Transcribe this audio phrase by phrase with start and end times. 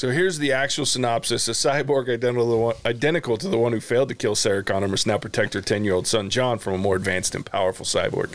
[0.00, 3.72] So here's the actual synopsis: A cyborg identical to, the one, identical to the one
[3.72, 6.78] who failed to kill Sarah Connor must now protect her 10-year-old son John from a
[6.78, 8.30] more advanced and powerful cyborg.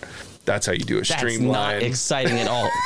[0.46, 2.70] That's how you do a That's not exciting at all.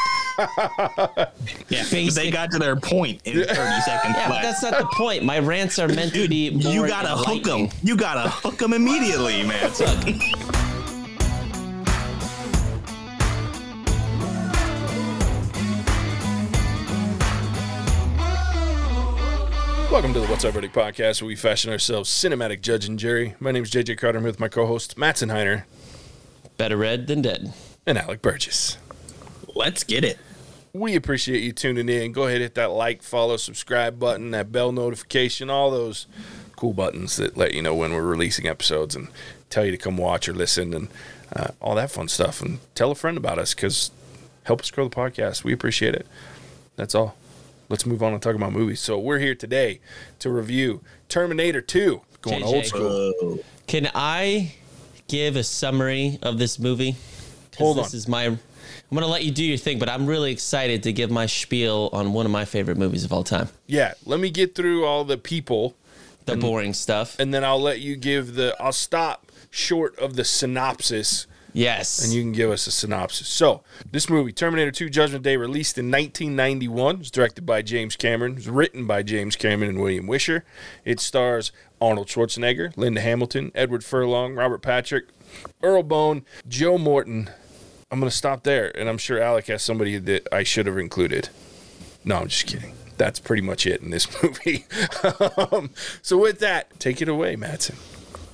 [1.68, 4.88] Yeah, but they got to their point in 30 seconds Yeah, but that's not the
[4.93, 5.25] point.
[5.25, 6.50] My rants are meant to be.
[6.52, 7.68] More you gotta hook them.
[7.84, 9.70] You gotta hook them immediately, man.
[20.00, 23.35] Welcome to the What's Up Verdict podcast, where we fashion ourselves cinematic judge and jury.
[23.38, 24.17] My name is JJ Carter.
[24.17, 25.63] I'm here with my co-host Mattson Heiner
[26.55, 27.52] Better read than dead.
[27.85, 28.77] and Alec Burgess.
[29.54, 30.17] Let's get it.
[30.71, 32.13] We appreciate you tuning in.
[32.13, 36.07] Go ahead, hit that like, follow, subscribe button, that bell notification, all those
[36.55, 39.09] cool buttons that let you know when we're releasing episodes and
[39.49, 40.88] tell you to come watch or listen and
[41.35, 42.41] uh, all that fun stuff.
[42.41, 43.91] And tell a friend about us because
[44.43, 45.43] help us grow the podcast.
[45.43, 46.07] We appreciate it.
[46.77, 47.18] That's all.
[47.70, 48.80] Let's move on and talk about movies.
[48.80, 49.80] So we're here today
[50.20, 52.46] to review Terminator 2, going JJ.
[52.46, 53.40] old school.
[53.68, 54.54] Can I
[55.07, 56.96] give a summary of this movie?
[57.58, 57.98] Hold this on.
[57.98, 58.26] is my.
[58.26, 58.40] I'm
[58.96, 62.12] gonna let you do your thing, but I'm really excited to give my spiel on
[62.13, 63.49] one of my favorite movies of all time.
[63.68, 65.75] Yeah, let me get through all the people
[66.25, 67.19] The boring stuff.
[67.19, 72.03] and then I'll let you give the I'll stop short of the synopsis Yes.
[72.03, 73.28] and you can give us a synopsis.
[73.28, 77.96] So, this movie, Terminator 2 Judgment Day, released in 1991, it was directed by James
[77.96, 80.46] Cameron, it was written by James Cameron and William Wisher.
[80.86, 85.06] It stars Arnold Schwarzenegger, Linda Hamilton, Edward Furlong, Robert Patrick,
[85.64, 87.30] Earl Boen, Joe Morton.
[87.92, 90.78] I'm going to stop there, and I'm sure Alec has somebody that I should have
[90.78, 91.30] included.
[92.06, 92.74] No, I'm just kidding.
[92.97, 94.66] That's pretty much it in this movie.
[95.52, 95.72] um,
[96.02, 97.78] so, with that, take it away, Matson.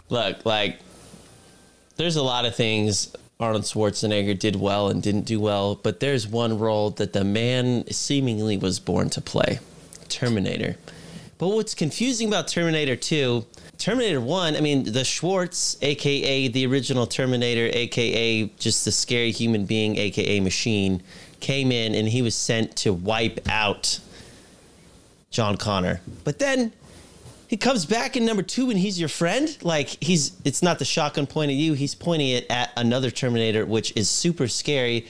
[0.09, 0.79] Look, like,
[1.97, 6.27] there's a lot of things Arnold Schwarzenegger did well and didn't do well, but there's
[6.27, 9.59] one role that the man seemingly was born to play
[10.07, 10.77] Terminator.
[11.37, 13.45] But what's confusing about Terminator 2,
[13.77, 19.65] Terminator 1, I mean, the Schwartz, aka the original Terminator, aka just the scary human
[19.65, 21.03] being, aka machine,
[21.41, 23.99] came in and he was sent to wipe out
[25.29, 25.99] John Connor.
[26.23, 26.71] But then
[27.47, 29.55] he comes back in number two and he's your friend.
[29.61, 33.65] Like he's it's not the shotgun point at you, he's pointing it at another Terminator,
[33.65, 35.05] which is super scary.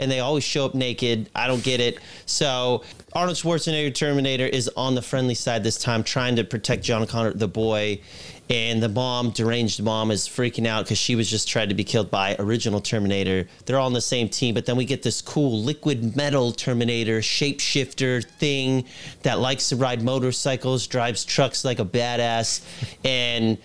[0.00, 1.30] And they always show up naked.
[1.34, 1.98] I don't get it.
[2.26, 7.06] So Arnold Schwarzenegger Terminator is on the friendly side this time, trying to protect John
[7.06, 8.00] Connor, the boy.
[8.48, 11.84] And the mom, deranged mom, is freaking out because she was just tried to be
[11.84, 13.46] killed by original Terminator.
[13.64, 17.20] They're all on the same team, but then we get this cool liquid metal Terminator
[17.20, 18.86] shapeshifter thing
[19.22, 22.62] that likes to ride motorcycles, drives trucks like a badass,
[23.04, 23.56] and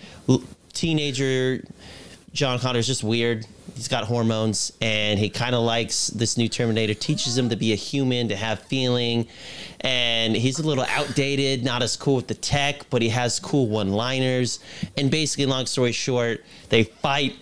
[0.74, 1.64] teenager
[2.36, 3.48] John Connor's just weird.
[3.76, 7.72] He's got hormones and he kind of likes this new Terminator, teaches him to be
[7.72, 9.28] a human, to have feeling.
[9.80, 13.68] And he's a little outdated, not as cool with the tech, but he has cool
[13.68, 14.60] one liners.
[14.98, 17.38] And basically, long story short, they fight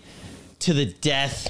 [0.60, 1.50] to the death.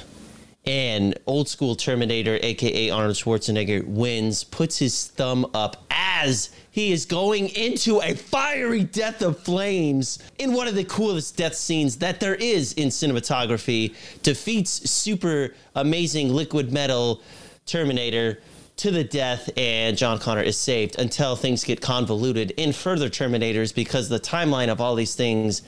[0.66, 7.04] And old school Terminator, aka Arnold Schwarzenegger, wins, puts his thumb up as he is
[7.04, 12.18] going into a fiery death of flames in one of the coolest death scenes that
[12.18, 13.94] there is in cinematography.
[14.22, 17.20] Defeats super amazing liquid metal
[17.66, 18.40] Terminator
[18.76, 23.74] to the death, and John Connor is saved until things get convoluted in further Terminators
[23.74, 25.62] because the timeline of all these things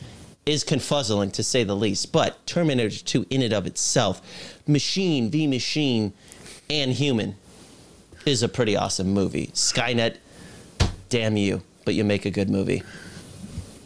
[0.47, 2.12] is confuzzling to say the least.
[2.12, 4.23] But Terminator 2, in and of itself,
[4.67, 6.12] machine v machine
[6.71, 7.37] and human,
[8.25, 9.49] is a pretty awesome movie.
[9.49, 10.17] Skynet,
[11.09, 12.83] damn you, but you make a good movie.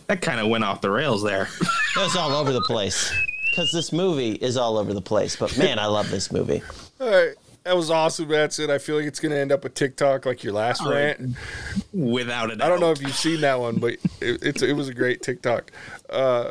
[0.06, 1.48] That kind of went off the rails there.
[1.96, 3.12] It was all over the place.
[3.50, 5.34] Because this movie is all over the place.
[5.34, 6.62] But man, I love this movie.
[7.00, 7.34] All right.
[7.64, 8.70] That was awesome, Matson.
[8.70, 11.36] I feel like it's going to end up a TikTok like your last Oh, rant.
[11.92, 12.66] Without a doubt.
[12.66, 15.22] I don't know if you've seen that one, but it, it's it was a great
[15.22, 15.70] TikTok.
[16.08, 16.50] Uh,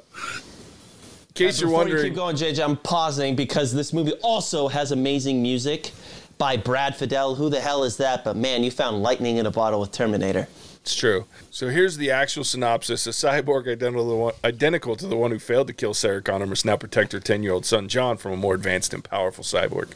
[1.30, 4.68] in case you're Before you wondering, keep going, JJ, I'm pausing because this movie also
[4.68, 5.92] has amazing music
[6.38, 7.36] by Brad Fiedel.
[7.38, 8.24] Who the hell is that?
[8.24, 10.48] But man, you found lightning in a bottle with Terminator.
[10.82, 11.26] it's true.
[11.50, 15.32] So here's the actual synopsis: A cyborg identical to, the one, identical to the one
[15.32, 18.16] who failed to kill Sarah Connor must now protect her 10 year old son John
[18.18, 19.90] from a more advanced and powerful cyborg.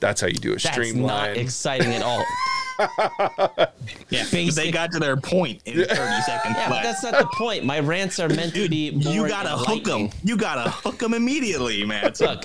[0.00, 2.24] That's how you do a That's not exciting at all.
[4.08, 7.18] Yeah, but Basic- they got to their point in 30 seconds Yeah, but that's not
[7.18, 7.64] the point.
[7.64, 10.10] My rants are meant to be more you gotta hook them.
[10.24, 12.12] You gotta hook them immediately, man.
[12.20, 12.44] Look,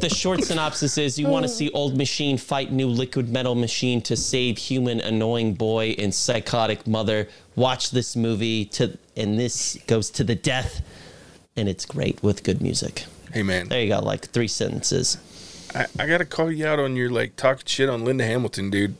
[0.00, 4.02] the short synopsis is you want to see old machine fight new liquid metal machine
[4.02, 7.28] to save human annoying boy and psychotic mother.
[7.56, 10.82] Watch this movie to and this goes to the death
[11.56, 13.04] and it's great with good music.
[13.32, 15.16] hey man, There you go, like three sentences.
[15.74, 18.94] I, I gotta call you out on your like talking shit on Linda Hamilton, dude.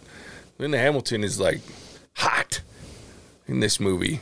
[0.59, 1.61] Linda Hamilton is like
[2.17, 2.61] hot.
[3.49, 4.21] in this movie.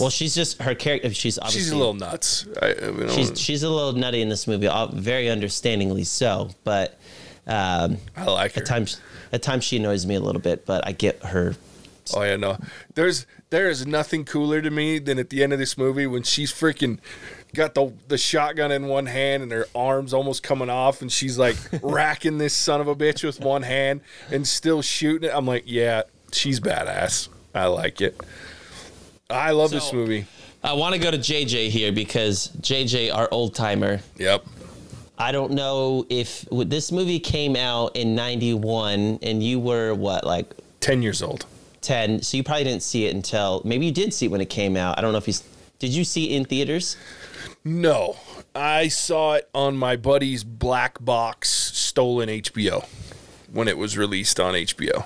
[0.00, 1.12] Well, she's just her character.
[1.12, 2.46] She's obviously She's a little nuts.
[2.62, 6.50] I, I mean, she's don't- she's a little nutty in this movie, very understandingly so.
[6.64, 6.98] But
[7.46, 8.60] um, I like her.
[8.60, 9.00] at times,
[9.32, 10.64] at times she annoys me a little bit.
[10.66, 11.56] But I get her.
[12.14, 12.58] Oh yeah, no.
[12.94, 16.22] There's there is nothing cooler to me than at the end of this movie when
[16.22, 16.98] she's freaking
[17.54, 21.38] got the the shotgun in one hand and her arms almost coming off and she's
[21.38, 24.00] like racking this son of a bitch with one hand
[24.30, 25.32] and still shooting it.
[25.34, 26.02] I'm like, yeah,
[26.32, 27.28] she's badass.
[27.54, 28.20] I like it.
[29.30, 30.26] I love this movie.
[30.62, 34.00] I want to go to JJ here because JJ, our old timer.
[34.16, 34.44] Yep.
[35.18, 40.54] I don't know if this movie came out in '91 and you were what, like
[40.80, 41.46] Ten years old.
[41.80, 44.50] 10, so you probably didn't see it until maybe you did see it when it
[44.50, 44.98] came out.
[44.98, 45.34] I don't know if you
[45.78, 45.90] did.
[45.90, 46.96] You see it in theaters?
[47.68, 48.16] No.
[48.54, 52.84] I saw it on my buddy's black box stolen HBO
[53.52, 55.04] when it was released on HBO.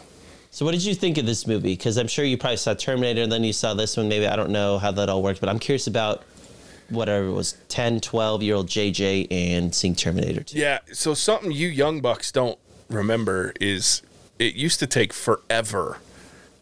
[0.53, 1.75] So, what did you think of this movie?
[1.75, 4.09] Because I'm sure you probably saw Terminator, and then you saw this one.
[4.09, 6.23] Maybe I don't know how that all worked, but I'm curious about
[6.89, 10.59] whatever it was 10, 12 year old JJ and seeing Terminator 2.
[10.59, 14.03] Yeah, so something you young bucks don't remember is
[14.39, 15.99] it used to take forever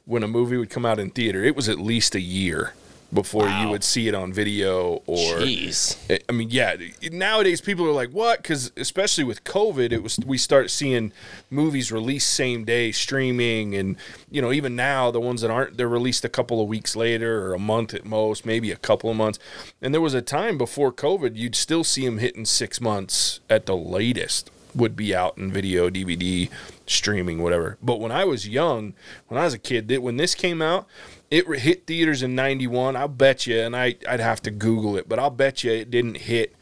[0.06, 1.44] when a movie would come out in theater.
[1.44, 2.74] It was at least a year
[3.12, 5.96] before you would see it on video or Jeez.
[6.28, 6.76] I mean, yeah.
[7.10, 11.12] Nowadays, people are like, "What?" Because especially with COVID, it was we start seeing
[11.50, 13.96] movies released same day, streaming, and
[14.30, 17.46] you know, even now the ones that aren't, they're released a couple of weeks later
[17.46, 19.38] or a month at most, maybe a couple of months.
[19.82, 23.66] And there was a time before COVID, you'd still see them hitting six months at
[23.66, 26.48] the latest would be out in video, DVD,
[26.86, 27.76] streaming, whatever.
[27.82, 28.94] But when I was young,
[29.28, 30.86] when I was a kid, that when this came out,
[31.30, 32.96] it hit theaters in '91.
[32.96, 35.90] I'll bet you, and I I'd have to Google it, but I'll bet you it
[35.90, 36.54] didn't hit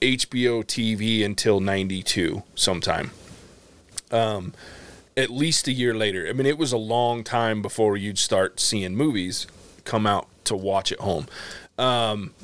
[0.00, 3.10] HBO TV until '92 sometime.
[4.10, 4.52] Um,
[5.16, 6.28] at least a year later.
[6.28, 9.46] I mean, it was a long time before you'd start seeing movies
[9.84, 11.26] come out to watch at home.
[11.78, 12.34] Um,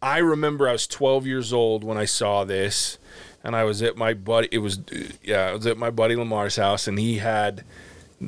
[0.00, 2.98] I remember I was 12 years old when I saw this,
[3.42, 4.48] and I was at my buddy.
[4.50, 4.80] It was
[5.22, 7.64] yeah, I was at my buddy Lamar's house, and he had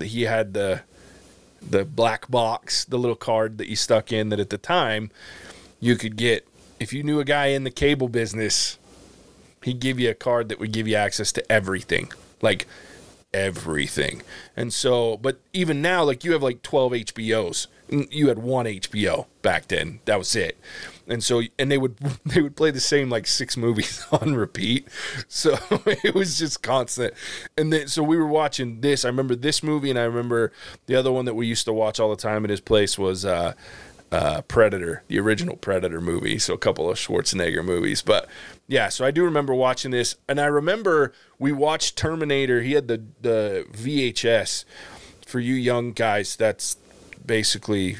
[0.03, 0.83] he had the
[1.69, 4.29] the black box, the little card that you stuck in.
[4.31, 5.11] That at the time
[5.81, 6.47] you could get
[6.81, 8.79] if you knew a guy in the cable business.
[9.63, 12.11] He'd give you a card that would give you access to everything,
[12.41, 12.67] like
[13.33, 14.23] everything.
[14.57, 17.67] And so, but even now, like you have like 12 HBOs.
[17.89, 20.01] You had one HBO back then.
[20.07, 20.59] That was it.
[21.07, 21.97] And so, and they would
[22.27, 24.89] they would play the same like six movies on repeat.
[25.29, 25.57] So
[25.87, 27.15] it was just constant.
[27.57, 29.05] And then, so we were watching this.
[29.05, 30.53] I remember this movie, and I remember
[30.87, 33.25] the other one that we used to watch all the time at his place was.
[33.25, 33.55] uh
[34.13, 36.39] uh, Predator, the original Predator movie.
[36.39, 38.03] So a couple of Schwarzenegger movies.
[38.03, 38.29] But
[38.69, 40.17] yeah, so I do remember watching this.
[40.29, 42.61] And I remember we watched Terminator.
[42.61, 44.67] He had the, the VHS.
[45.27, 46.77] For you young guys, that's
[47.25, 47.97] basically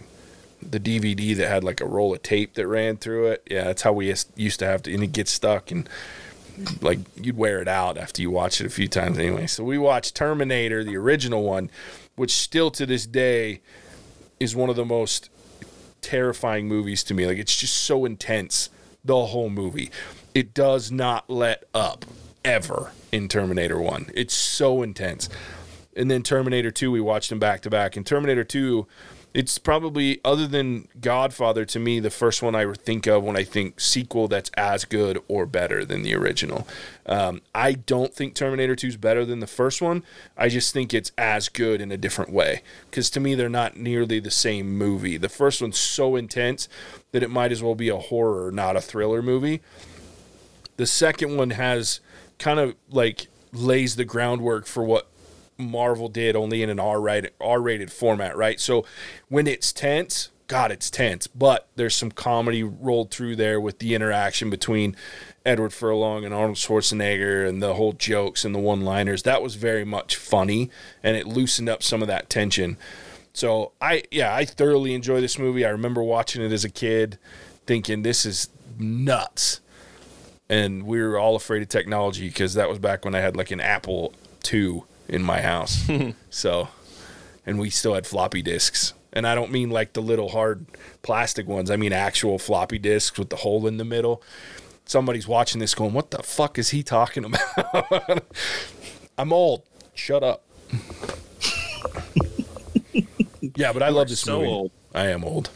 [0.71, 3.47] the DVD that had like a roll of tape that ran through it.
[3.51, 4.07] Yeah, that's how we
[4.37, 5.89] used to have to, and it gets stuck and
[6.81, 9.47] like you'd wear it out after you watch it a few times anyway.
[9.47, 11.71] So we watched Terminator, the original one,
[12.17, 13.61] which still to this day
[14.39, 15.31] is one of the most
[16.01, 17.27] terrifying movies to me.
[17.27, 18.69] Like it's just so intense
[19.05, 19.91] the whole movie.
[20.35, 22.05] It does not let up
[22.45, 24.11] ever in Terminator 1.
[24.15, 25.29] It's so intense.
[25.97, 27.97] And then Terminator 2 we watched them back to back.
[27.97, 28.87] And Terminator 2
[29.35, 33.45] it's probably other than Godfather to me the first one I think of when I
[33.45, 36.67] think sequel that's as good or better than the original.
[37.07, 40.05] Um, I don't think Terminator 2 is better than the first one.
[40.37, 43.77] I just think it's as good in a different way because to me they're not
[43.77, 45.17] nearly the same movie.
[45.17, 46.69] The first one's so intense
[47.13, 49.63] that it might as well be a horror, not a thriller movie.
[50.77, 52.01] The second one has
[52.39, 55.07] kind of like lays the groundwork for what
[55.71, 58.61] Marvel did only in an R rated R rated format, right?
[58.61, 58.85] So
[59.29, 63.95] when it's tense, God, it's tense, but there's some comedy rolled through there with the
[63.95, 64.97] interaction between
[65.47, 69.23] Edward Furlong and Arnold Schwarzenegger and the whole jokes and the one liners.
[69.23, 70.71] That was very much funny
[71.03, 72.77] and it loosened up some of that tension.
[73.33, 75.65] So I yeah, I thoroughly enjoy this movie.
[75.65, 77.19] I remember watching it as a kid
[77.67, 79.61] thinking this is nuts.
[80.49, 83.51] And we were all afraid of technology because that was back when I had like
[83.51, 84.13] an Apple
[84.53, 85.89] II in my house.
[86.31, 86.69] so,
[87.47, 88.95] and we still had floppy disks.
[89.13, 90.65] And I don't mean like the little hard
[91.03, 91.71] plastic ones.
[91.71, 94.23] I mean actual floppy disks with the hole in the middle.
[94.87, 98.25] Somebody's watching this going, "What the fuck is he talking about?"
[99.19, 99.65] I'm old.
[99.95, 100.43] Shut up.
[103.55, 104.51] yeah, but I love this so movie.
[104.51, 104.71] old.
[104.95, 105.51] I am old.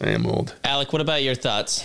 [0.00, 0.54] I am old.
[0.64, 1.84] Alec, what about your thoughts?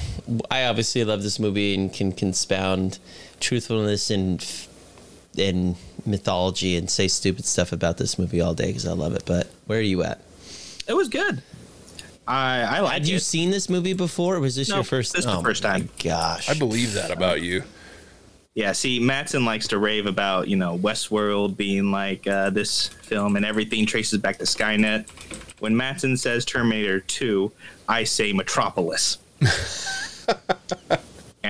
[0.49, 2.99] I obviously love this movie and can confound
[3.39, 4.45] truthfulness and
[5.37, 5.75] and
[6.07, 9.23] mythology and say stupid stuff about this movie all day because I love it.
[9.25, 10.19] But where are you at?
[10.87, 11.41] It was good.
[12.27, 13.21] I I like Had you it.
[13.21, 14.35] seen this movie before?
[14.35, 15.13] Or was this No, your first?
[15.13, 15.89] this is the oh first my time.
[16.03, 17.63] Gosh, I believe that about you.
[18.55, 23.35] Yeah, see, Matson likes to rave about you know Westworld being like uh, this film,
[23.35, 25.09] and everything traces back to Skynet.
[25.59, 27.51] When Matson says Terminator Two,
[27.87, 29.17] I say Metropolis.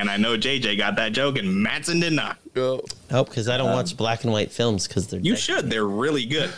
[0.05, 2.37] and I know JJ got that joke, and Matson did not.
[2.55, 5.41] Oh, Oh, because I don't um, watch black and white films because they're You deg-
[5.41, 5.69] should.
[5.69, 6.51] They're really good.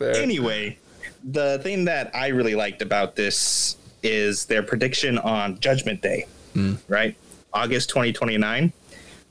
[0.00, 0.78] Anyway,
[1.24, 6.78] the thing that I really liked about this is their prediction on Judgment Day, mm.
[6.88, 7.16] right?
[7.52, 8.72] August 2029.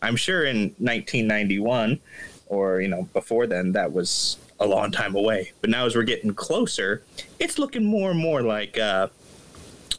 [0.01, 1.99] I'm sure in 1991
[2.47, 5.53] or, you know, before then, that was a long time away.
[5.61, 7.03] But now as we're getting closer,
[7.39, 9.07] it's looking more and more like uh,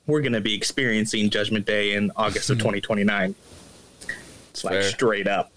[0.07, 2.69] we're going to be experiencing Judgment Day in August of mm-hmm.
[2.69, 3.35] 2029.
[4.52, 4.82] It's Like fair.
[4.85, 5.50] straight up.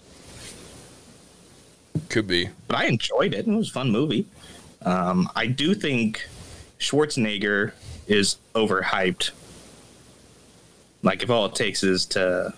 [2.08, 2.50] Could be.
[2.68, 3.46] but I enjoyed it.
[3.46, 4.26] It was a fun movie.
[4.82, 6.26] Um, I do think
[6.78, 7.72] Schwarzenegger
[8.06, 9.30] is overhyped.
[11.02, 12.52] Like if all it takes is to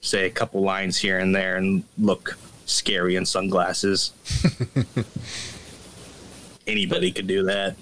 [0.00, 4.12] say a couple lines here and there and look scary in sunglasses.
[6.66, 7.76] Anybody could do that.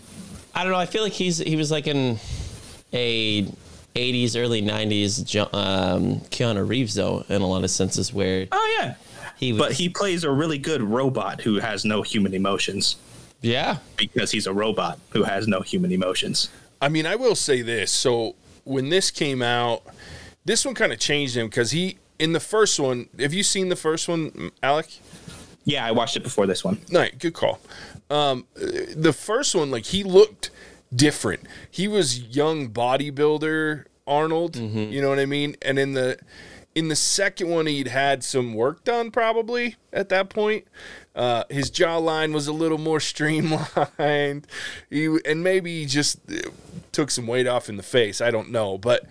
[0.55, 0.79] I don't know.
[0.79, 2.19] I feel like he's he was like in
[2.93, 3.47] a
[3.95, 8.95] 80s, early 90s um, Keanu Reeves though, in a lot of senses where Oh yeah.
[9.37, 9.59] he was.
[9.61, 12.97] But he plays a really good robot who has no human emotions
[13.41, 16.49] yeah, because he's a robot who has no human emotions.
[16.81, 17.93] I mean, I will say this.
[17.93, 19.83] So when this came out,
[20.47, 23.09] this one kind of changed him because he in the first one.
[23.19, 24.87] Have you seen the first one, Alec?
[25.65, 26.81] Yeah, I watched it before this one.
[26.91, 27.61] No, good call.
[28.11, 30.51] Um, the first one, like he looked
[30.95, 31.43] different.
[31.71, 34.57] He was young bodybuilder Arnold.
[34.57, 35.57] You know what I mean?
[35.63, 36.19] And in the
[36.75, 40.67] in the second one, he'd had some work done probably at that point.
[41.15, 44.47] Uh, his jawline was a little more streamlined.
[44.91, 46.51] He and maybe he just uh,
[46.93, 48.21] took some weight off in the face.
[48.21, 49.07] I don't know, but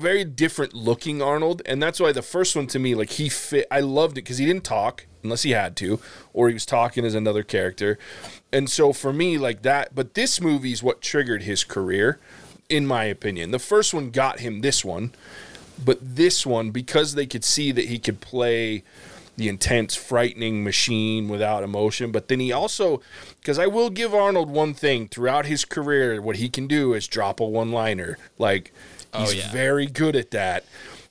[0.00, 3.66] very different looking Arnold, and that's why the first one to me, like he fit.
[3.70, 6.00] I loved it because he didn't talk unless he had to,
[6.32, 7.98] or he was talking as another character,
[8.52, 9.94] and so for me, like that.
[9.94, 12.18] But this movie is what triggered his career,
[12.68, 13.50] in my opinion.
[13.50, 15.12] The first one got him this one,
[15.82, 18.82] but this one because they could see that he could play
[19.38, 22.10] the intense, frightening machine without emotion.
[22.10, 23.00] But then he also,
[23.40, 27.06] because I will give Arnold one thing throughout his career, what he can do is
[27.06, 28.18] drop a one liner.
[28.36, 28.72] Like,
[29.14, 29.52] oh, he's yeah.
[29.52, 30.64] very good at that.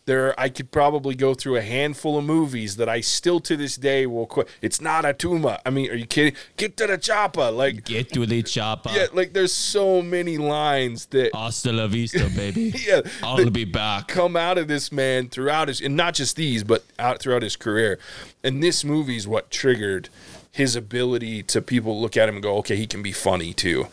[0.07, 3.75] There, I could probably go through a handful of movies that I still to this
[3.75, 4.47] day will quit.
[4.61, 5.59] It's not a tuma.
[5.65, 6.33] I mean, are you kidding?
[6.55, 7.51] Get to the chopper.
[7.51, 8.89] Like, get to the chopper.
[8.95, 12.73] yeah, like there's so many lines that Hasta la vista, baby.
[12.87, 14.07] yeah, I'll that- be back.
[14.07, 17.57] come out of this man throughout his and not just these but out throughout his
[17.57, 17.99] career
[18.45, 20.07] and this movie's what triggered
[20.53, 23.87] his ability to people look at him and go okay he can be funny too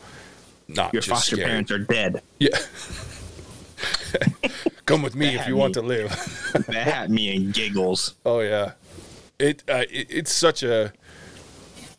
[0.68, 1.48] not Your just foster scary.
[1.50, 2.22] parents are dead.
[2.38, 2.56] yeah
[4.86, 6.10] come with me if Bad you want to live
[6.68, 8.14] That had me in giggles.
[8.24, 8.72] oh yeah
[9.38, 10.92] it, uh, it it's such a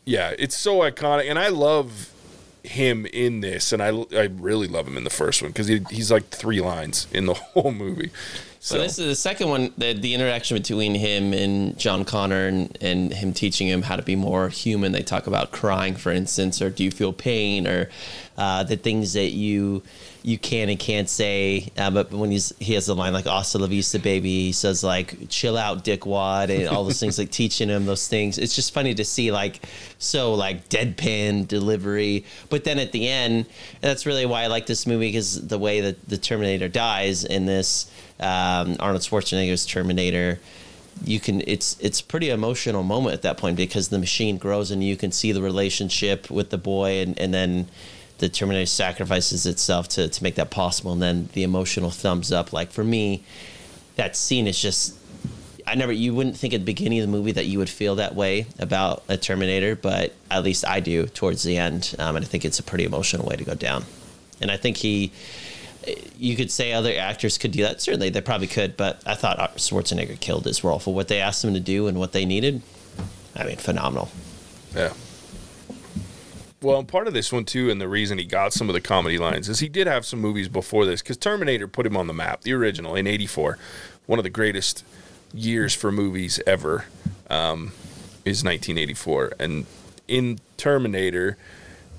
[0.04, 2.12] yeah it's so iconic and i love
[2.62, 5.84] him in this and i, I really love him in the first one because he,
[5.90, 8.10] he's like three lines in the whole movie
[8.58, 12.76] So this is the second one, the, the interaction between him and John Connor and,
[12.80, 14.90] and him teaching him how to be more human.
[14.90, 17.88] They talk about crying, for instance, or do you feel pain, or
[18.36, 19.84] uh, the things that you
[20.26, 21.70] you can and can't say.
[21.78, 24.82] Uh, but when he's he has the line like "Hasta la vista, baby," he says
[24.82, 28.36] like "Chill out, dickwad," and all those things like teaching him those things.
[28.36, 29.60] It's just funny to see like
[30.00, 33.46] so like deadpan delivery, but then at the end,
[33.80, 37.46] that's really why I like this movie because the way that the Terminator dies in
[37.46, 40.40] this um, Arnold Schwarzenegger's Terminator,
[41.04, 44.82] you can it's it's pretty emotional moment at that point because the machine grows and
[44.82, 47.68] you can see the relationship with the boy and, and then
[48.18, 52.52] the Terminator sacrifices itself to, to make that possible and then the emotional thumbs up.
[52.52, 53.22] Like for me,
[53.96, 54.94] that scene is just
[55.66, 57.96] I never you wouldn't think at the beginning of the movie that you would feel
[57.96, 61.94] that way about a Terminator, but at least I do towards the end.
[61.98, 63.84] Um, and I think it's a pretty emotional way to go down.
[64.40, 65.12] And I think he
[66.18, 67.80] you could say other actors could do that.
[67.80, 71.44] Certainly, they probably could, but I thought Schwarzenegger killed his role for what they asked
[71.44, 72.62] him to do and what they needed.
[73.34, 74.10] I mean, phenomenal.
[74.74, 74.92] Yeah.
[76.62, 78.80] Well, and part of this one too, and the reason he got some of the
[78.80, 82.06] comedy lines is he did have some movies before this because Terminator put him on
[82.06, 82.42] the map.
[82.42, 83.58] The original in '84,
[84.06, 84.84] one of the greatest
[85.34, 86.86] years for movies ever,
[87.28, 87.72] um,
[88.24, 89.34] is 1984.
[89.38, 89.66] And
[90.08, 91.36] in Terminator,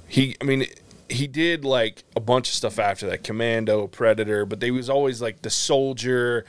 [0.08, 0.66] he, I mean,
[1.10, 5.22] he did like a bunch of stuff after that, Commando, Predator, but they was always
[5.22, 6.46] like the soldier,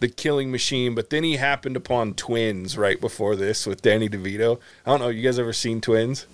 [0.00, 0.94] the killing machine.
[0.94, 4.58] But then he happened upon Twins right before this with Danny DeVito.
[4.86, 6.26] I don't know, you guys ever seen Twins?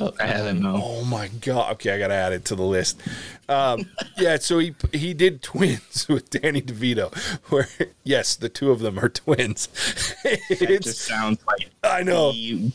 [0.00, 0.64] Oh, I haven't.
[0.66, 1.72] Oh my god!
[1.74, 3.00] Okay, I gotta add it to the list.
[3.48, 3.86] Um,
[4.18, 7.14] yeah, so he he did twins with Danny DeVito,
[7.50, 7.68] where
[8.04, 9.68] yes, the two of them are twins.
[10.24, 12.70] It just sounds like I know the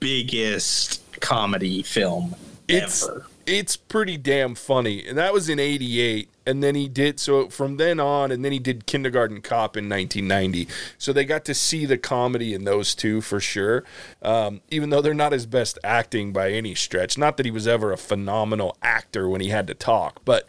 [0.00, 2.34] biggest comedy film
[2.68, 3.26] it's ever.
[3.46, 6.28] it's pretty damn funny, and that was in '88.
[6.46, 9.88] And then he did so from then on, and then he did Kindergarten Cop in
[9.88, 10.68] 1990.
[10.98, 13.82] So they got to see the comedy in those two for sure.
[14.22, 17.16] Um, even though they're not his best acting by any stretch.
[17.16, 20.46] Not that he was ever a phenomenal actor when he had to talk, but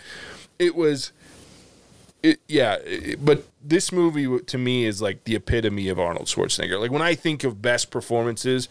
[0.59, 1.11] it was.
[2.23, 6.79] It, yeah, it- but this movie to me is like the epitome of Arnold Schwarzenegger.
[6.79, 8.67] Like when I think of best performances,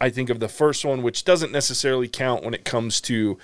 [0.00, 3.38] I think of the first one, which doesn't necessarily count when it comes to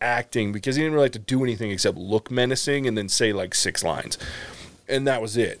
[0.00, 3.32] acting because he didn't really have to do anything except look menacing and then say
[3.32, 4.18] like six lines.
[4.88, 5.60] And that was it.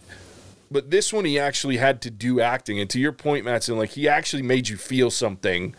[0.70, 2.78] But this one, he actually had to do acting.
[2.78, 5.74] And to your point, Matson, like he actually made you feel something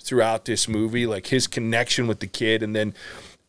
[0.00, 2.62] throughout this movie, like his connection with the kid.
[2.62, 2.94] And then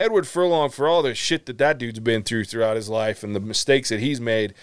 [0.00, 3.34] Edward Furlong, for all the shit that that dude's been through throughout his life and
[3.34, 4.54] the mistakes that he's made,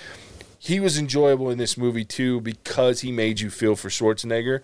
[0.58, 4.60] he was enjoyable in this movie too because he made you feel for Schwarzenegger.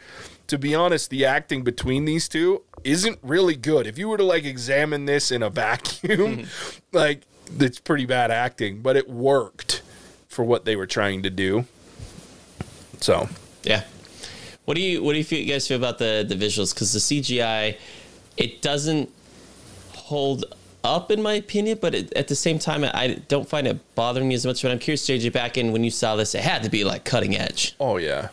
[0.48, 3.88] To be honest, the acting between these two isn't really good.
[3.88, 6.80] If you were to like examine this in a vacuum, mm-hmm.
[6.98, 7.24] like
[7.60, 9.82] it's pretty bad acting, but it worked
[10.28, 11.66] for what they were trying to do.
[13.02, 13.28] So,
[13.64, 13.84] Yeah.
[14.66, 16.74] What do you what do you, feel, you guys feel about the the visuals?
[16.74, 17.78] Because the CGI,
[18.38, 19.12] it doesn't
[19.94, 20.46] hold
[20.84, 24.28] up in my opinion, but it, at the same time, I don't find it bothering
[24.28, 24.64] me as much.
[24.64, 27.06] But I'm curious, JJ, back in when you saw this, it had to be like
[27.06, 27.76] cutting edge.
[27.80, 28.30] oh yeah.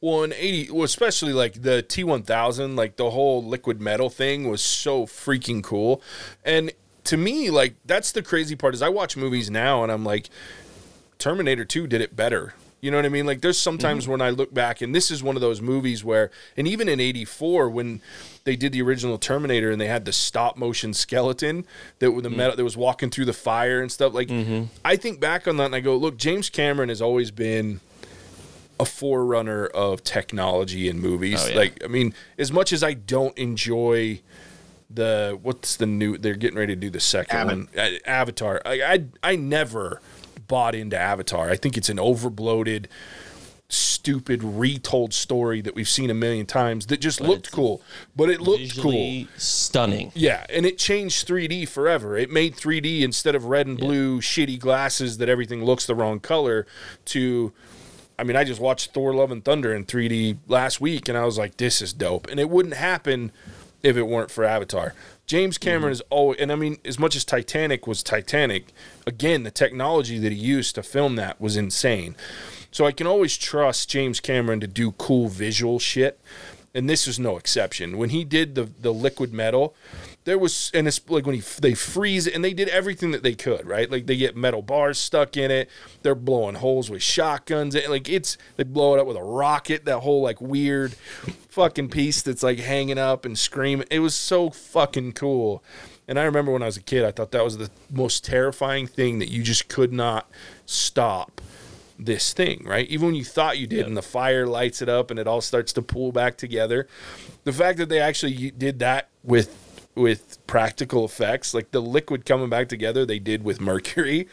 [0.00, 4.62] Well, in 80, well, especially like the T1000, like the whole liquid metal thing was
[4.62, 6.00] so freaking cool.
[6.44, 6.72] And
[7.04, 10.30] to me, like, that's the crazy part is I watch movies now and I'm like,
[11.18, 12.54] Terminator 2 did it better.
[12.80, 13.26] You know what I mean?
[13.26, 14.12] Like there's sometimes mm-hmm.
[14.12, 16.98] when I look back and this is one of those movies where and even in
[16.98, 18.00] 84 when
[18.44, 21.66] they did the original Terminator and they had the stop motion skeleton
[21.98, 22.36] that with the mm.
[22.36, 24.64] metal that was walking through the fire and stuff like mm-hmm.
[24.82, 27.80] I think back on that and I go, look, James Cameron has always been
[28.80, 31.42] a forerunner of technology in movies.
[31.44, 31.56] Oh, yeah.
[31.56, 34.20] Like I mean, as much as I don't enjoy
[34.92, 38.60] the what's the new they're getting ready to do the second Ava- one Uh, Avatar.
[38.64, 40.00] I, I I never
[40.48, 41.48] bought into Avatar.
[41.48, 42.86] I think it's an overbloated,
[43.68, 47.82] stupid, retold story that we've seen a million times that just looked cool.
[48.16, 49.26] But it looked cool.
[49.36, 50.10] Stunning.
[50.14, 52.16] Yeah, and it changed 3D forever.
[52.16, 56.18] It made 3D instead of red and blue shitty glasses that everything looks the wrong
[56.18, 56.66] color
[57.06, 57.52] to
[58.20, 61.24] I mean, I just watched Thor Love and Thunder in 3D last week and I
[61.24, 62.28] was like this is dope.
[62.28, 63.32] And it wouldn't happen
[63.82, 64.92] if it weren't for Avatar.
[65.26, 65.70] James mm-hmm.
[65.70, 68.74] Cameron is always and I mean as much as Titanic was Titanic,
[69.06, 72.14] again, the technology that he used to film that was insane.
[72.70, 76.20] So I can always trust James Cameron to do cool visual shit
[76.74, 77.96] and this was no exception.
[77.96, 79.74] When he did the the liquid metal,
[80.30, 83.24] there was and it's like when he they freeze it and they did everything that
[83.24, 83.90] they could, right?
[83.90, 85.68] Like they get metal bars stuck in it.
[86.02, 87.74] They're blowing holes with shotguns.
[87.74, 89.86] And like it's they blow it up with a rocket.
[89.86, 90.92] That whole like weird
[91.48, 93.88] fucking piece that's like hanging up and screaming.
[93.90, 95.64] It was so fucking cool.
[96.06, 98.86] And I remember when I was a kid, I thought that was the most terrifying
[98.86, 100.30] thing that you just could not
[100.64, 101.40] stop
[101.98, 102.88] this thing, right?
[102.88, 105.40] Even when you thought you did, and the fire lights it up, and it all
[105.40, 106.86] starts to pull back together.
[107.44, 112.48] The fact that they actually did that with with practical effects, like the liquid coming
[112.48, 114.28] back together, they did with mercury,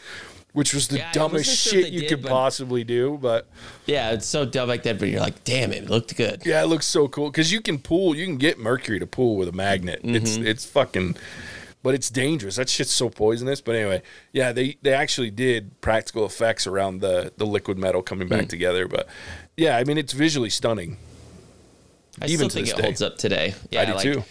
[0.52, 3.18] which was the Yeah, dumbest sure shit you did, could possibly do.
[3.20, 3.46] But
[3.86, 6.42] Yeah, it's so dumb like that, but you're like, damn it, it looked good.
[6.46, 9.36] yeah, it looks so cool because you can pull, you can get mercury to pull
[9.36, 10.00] with a magnet.
[10.02, 10.46] It's mm-hmm.
[10.46, 11.16] it's fucking,
[11.82, 12.56] but it's dangerous.
[12.56, 13.60] That shit's so poisonous.
[13.60, 18.28] But anyway, yeah, they they actually did practical effects around the the liquid metal coming
[18.28, 18.48] back mm.
[18.48, 18.88] together.
[18.88, 19.08] But
[19.56, 20.96] yeah, I mean, it's visually stunning.
[22.20, 22.82] I Even still to think it day.
[22.82, 23.54] holds up today.
[23.70, 24.24] Yeah, I do like, too.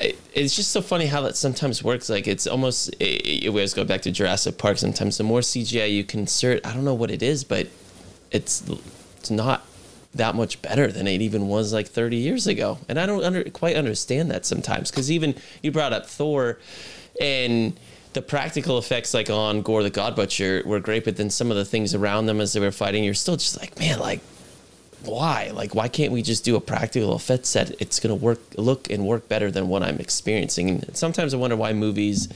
[0.00, 2.08] It's just so funny how that sometimes works.
[2.08, 4.78] Like it's almost it, always go back to Jurassic Park.
[4.78, 7.68] Sometimes the more CGI you can insert, I don't know what it is, but
[8.30, 8.62] it's
[9.18, 9.66] it's not
[10.14, 12.78] that much better than it even was like 30 years ago.
[12.88, 16.58] And I don't under, quite understand that sometimes because even you brought up Thor
[17.20, 17.78] and
[18.12, 21.56] the practical effects like on Gorr the God Butcher were great, but then some of
[21.56, 24.20] the things around them as they were fighting, you're still just like, man, like
[25.04, 25.50] why?
[25.54, 27.72] Like, why can't we just do a practical effect set?
[27.80, 30.70] It's gonna work, look and work better than what I'm experiencing.
[30.70, 32.28] And sometimes I wonder why movies.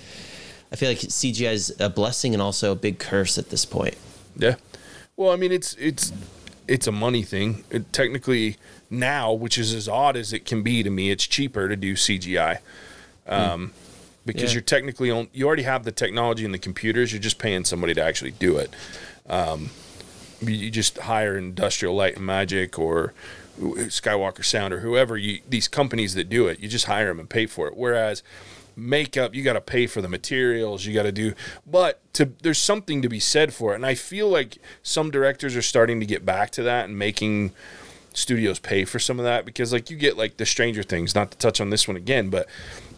[0.73, 3.97] I feel like CGI is a blessing and also a big curse at this point.
[4.37, 4.57] Yeah.
[5.17, 6.13] Well, I mean, it's it's
[6.67, 7.63] it's a money thing.
[7.71, 8.57] It, technically,
[8.91, 11.95] now, which is as odd as it can be to me, it's cheaper to do
[11.95, 12.59] CGI.
[13.27, 13.73] Um,
[14.27, 14.55] because Yeah.
[14.55, 17.13] you're technically on, you already have the technology and the computers.
[17.13, 18.71] You're just paying somebody to actually do it.
[19.29, 19.71] Um,
[20.41, 23.15] you just hire Industrial Light and Magic or
[23.61, 26.61] Skywalker Sound or whoever you these companies that do it.
[26.61, 27.77] You just hire them and pay for it.
[27.77, 28.23] Whereas
[28.77, 31.35] makeup, you got to pay for the materials, you got to do
[31.67, 33.77] but to there's something to be said for it.
[33.77, 37.53] And I feel like some directors are starting to get back to that and making
[38.13, 41.31] studios pay for some of that because like you get like the Stranger Things, not
[41.31, 42.49] to touch on this one again, but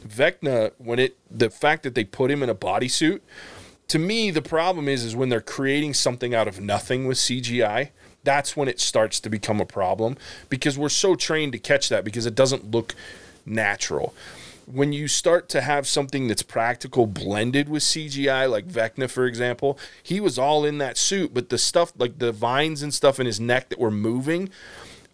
[0.06, 3.20] Vecna when it the fact that they put him in a bodysuit
[3.88, 7.90] to me the problem is is when they're creating something out of nothing with CGI
[8.26, 10.16] that's when it starts to become a problem
[10.50, 12.94] because we're so trained to catch that because it doesn't look
[13.46, 14.12] natural.
[14.66, 19.78] When you start to have something that's practical blended with CGI, like Vecna, for example,
[20.02, 23.26] he was all in that suit, but the stuff like the vines and stuff in
[23.26, 24.50] his neck that were moving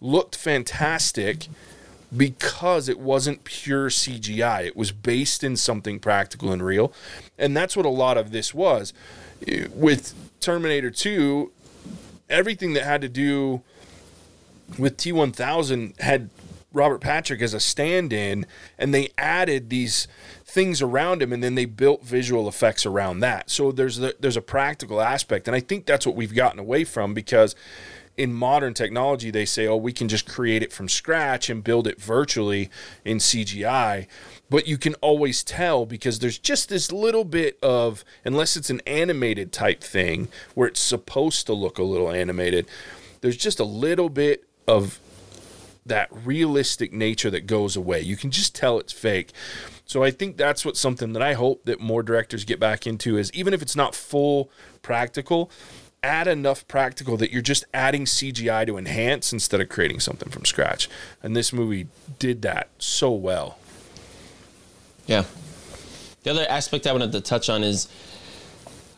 [0.01, 1.47] looked fantastic
[2.15, 4.65] because it wasn't pure CGI.
[4.65, 6.93] It was based in something practical and real.
[7.37, 8.93] And that's what a lot of this was.
[9.73, 11.51] With Terminator 2,
[12.29, 13.61] everything that had to do
[14.77, 16.29] with T1000 had
[16.71, 18.45] Robert Patrick as a stand in,
[18.79, 20.07] and they added these
[20.53, 23.49] things around him and then they built visual effects around that.
[23.49, 26.83] So there's the, there's a practical aspect and I think that's what we've gotten away
[26.83, 27.55] from because
[28.15, 31.87] in modern technology they say oh we can just create it from scratch and build
[31.87, 32.69] it virtually
[33.03, 34.07] in CGI
[34.49, 38.81] but you can always tell because there's just this little bit of unless it's an
[38.85, 42.67] animated type thing where it's supposed to look a little animated
[43.21, 44.99] there's just a little bit of
[45.85, 48.01] that realistic nature that goes away.
[48.01, 49.31] You can just tell it's fake.
[49.85, 53.17] So i think that's what something that i hope that more directors get back into
[53.17, 54.49] is even if it's not full
[54.81, 55.51] practical
[56.03, 60.43] add enough practical that you're just adding cgi to enhance instead of creating something from
[60.43, 60.89] scratch
[61.21, 61.87] and this movie
[62.19, 63.57] did that so well
[65.05, 65.23] yeah.
[66.23, 67.87] The other aspect I wanted to touch on is,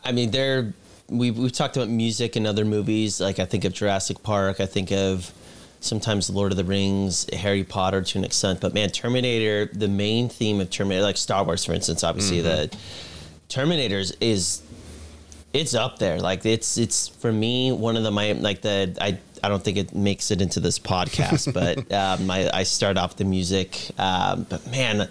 [0.04, 0.72] I mean, there
[1.08, 3.20] we've we've talked about music in other movies.
[3.20, 4.60] Like I think of Jurassic Park.
[4.60, 5.32] I think of
[5.80, 8.60] sometimes Lord of the Rings, Harry Potter to an extent.
[8.60, 12.70] But man, Terminator, the main theme of Terminator, like Star Wars, for instance, obviously mm-hmm.
[12.70, 12.76] the
[13.48, 14.62] Terminators is
[15.56, 16.20] it's up there.
[16.20, 19.76] Like it's it's for me one of the my like the I I don't think
[19.76, 23.90] it makes it into this podcast, but um, I, I start off the music.
[23.98, 25.08] Um, but man,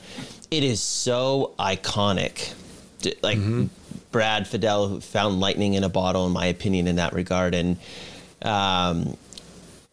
[0.52, 2.54] it is so iconic.
[3.22, 3.66] Like mm-hmm.
[4.12, 7.78] Brad Fiedel, who found lightning in a bottle, in my opinion, in that regard, and
[8.42, 9.18] um,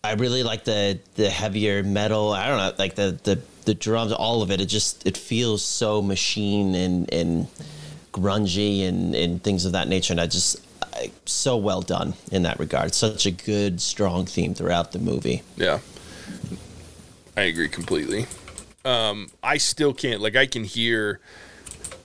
[0.05, 2.33] I really like the the heavier metal.
[2.33, 4.61] I don't know, like the the the drums, all of it.
[4.61, 7.49] It just it feels so machine and and
[8.13, 10.13] grungy and and things of that nature.
[10.13, 12.95] And I just I, so well done in that regard.
[12.95, 15.43] Such a good, strong theme throughout the movie.
[15.57, 15.81] Yeah,
[17.37, 18.27] I agree completely
[18.85, 21.21] um, I still can't like I can hear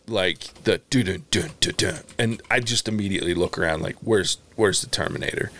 [0.08, 1.18] like the do do
[1.60, 5.52] do do, and I just immediately look around like where's where's the Terminator,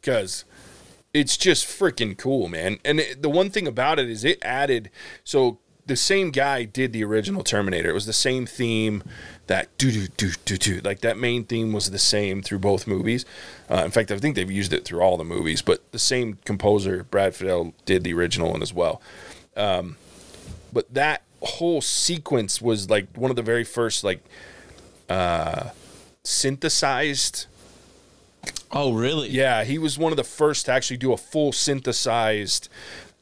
[0.00, 0.44] because
[1.14, 2.78] it's just freaking cool, man.
[2.84, 4.90] And it, the one thing about it is it added
[5.24, 7.90] so the same guy did the original Terminator.
[7.90, 9.02] It was the same theme
[9.46, 12.86] that do do do do do like that main theme was the same through both
[12.86, 13.24] movies.
[13.70, 16.38] Uh, in fact, I think they've used it through all the movies, but the same
[16.44, 19.00] composer Brad Fiedel did the original one as well.
[19.56, 19.96] Um,
[20.72, 24.20] but that whole sequence was like one of the very first like
[25.08, 25.70] uh
[26.24, 27.46] synthesized
[28.72, 29.28] Oh, really?
[29.28, 32.68] Yeah, he was one of the first to actually do a full synthesized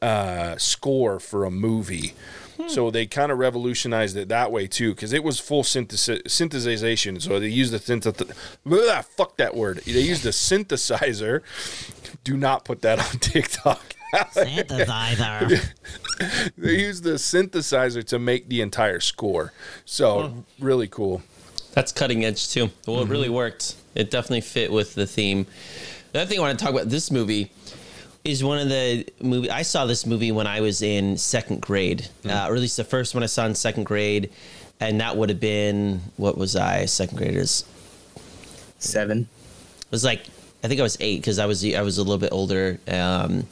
[0.01, 2.13] uh, score for a movie.
[2.57, 2.67] Hmm.
[2.67, 7.21] So they kind of revolutionized it that way too, because it was full synthesi- synthesization.
[7.21, 9.05] So they used the synth.
[9.05, 9.77] fuck that word.
[9.79, 11.41] They used the synthesizer.
[12.23, 13.95] Do not put that on TikTok.
[14.13, 15.71] synthesizer.
[16.57, 19.53] they used the synthesizer to make the entire score.
[19.83, 20.43] So oh.
[20.59, 21.21] really cool.
[21.73, 22.71] That's cutting edge too.
[22.87, 23.11] Well, mm-hmm.
[23.11, 23.75] it really worked.
[23.95, 25.45] It definitely fit with the theme.
[26.13, 27.51] The other thing I want to talk about this movie
[28.25, 32.09] is one of the movie I saw this movie when I was in second grade,
[32.23, 32.29] mm-hmm.
[32.29, 34.31] uh, or at least the first one I saw in second grade,
[34.79, 37.63] and that would have been what was I second graders?
[38.79, 39.29] Seven.
[39.79, 40.25] It was like
[40.63, 42.79] I think I was eight because I was I was a little bit older.
[42.87, 43.47] Um,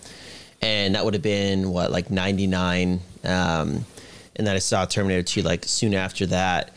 [0.64, 3.86] and that would have been what like 99 um,
[4.36, 6.74] and then i saw terminator 2 like soon after that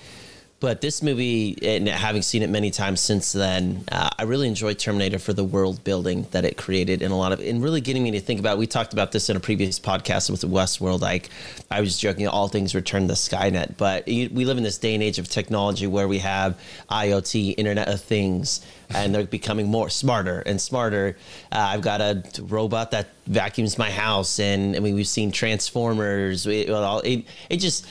[0.59, 4.79] but this movie and having seen it many times since then uh, i really enjoyed
[4.79, 8.03] terminator for the world building that it created and a lot of and really getting
[8.03, 11.29] me to think about we talked about this in a previous podcast with westworld like
[11.71, 15.03] i was joking all things return to skynet but we live in this day and
[15.03, 16.59] age of technology where we have
[16.91, 21.17] iot internet of things and they're becoming more smarter and smarter.
[21.51, 26.47] Uh, I've got a robot that vacuums my house, and I mean we've seen Transformers.
[26.47, 27.87] It, it, it just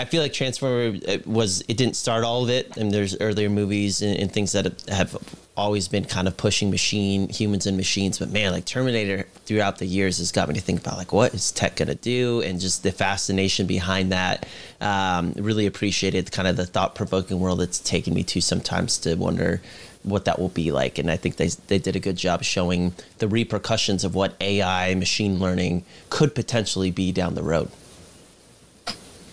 [0.00, 3.50] I feel like Transformer it was it didn't start all of it, and there's earlier
[3.50, 5.14] movies and, and things that have
[5.58, 8.18] always been kind of pushing machine humans and machines.
[8.18, 11.34] But man, like Terminator throughout the years has got me to think about like what
[11.34, 14.46] is tech gonna do, and just the fascination behind that.
[14.80, 19.16] Um, really appreciated kind of the thought provoking world it's taken me to sometimes to
[19.16, 19.60] wonder
[20.02, 20.98] what that will be like.
[20.98, 24.94] And I think they, they did a good job showing the repercussions of what AI,
[24.94, 27.70] machine learning could potentially be down the road.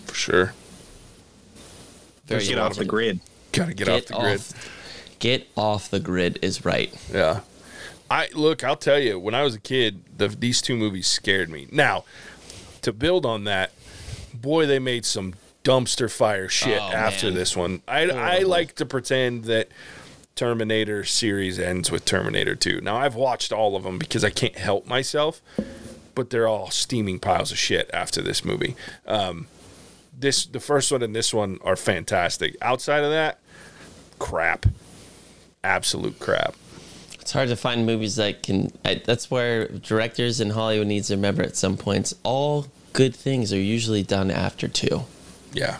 [0.08, 0.52] For sure.
[2.28, 3.20] Very get off the grid.
[3.52, 4.42] Gotta get, get off the grid.
[5.18, 6.94] Get off the grid is right.
[7.12, 7.40] Yeah.
[8.10, 11.50] I look, I'll tell you, when I was a kid, the, these two movies scared
[11.50, 11.66] me.
[11.70, 12.04] Now,
[12.82, 13.72] to build on that,
[14.32, 17.34] boy, they made some dumpster fire shit oh, after man.
[17.34, 17.82] this one.
[17.86, 19.68] I, I like to pretend that
[20.34, 22.80] Terminator series ends with Terminator 2.
[22.80, 25.42] Now, I've watched all of them because I can't help myself,
[26.14, 28.76] but they're all steaming piles of shit after this movie.
[29.06, 29.48] Um,
[30.18, 32.56] this the first one and this one are fantastic.
[32.60, 33.38] Outside of that,
[34.18, 34.66] crap.
[35.64, 36.54] Absolute crap.
[37.20, 38.72] It's hard to find movies that can.
[38.84, 42.14] I, that's where directors in Hollywood needs to remember at some points.
[42.22, 45.04] All good things are usually done after two.
[45.52, 45.78] Yeah.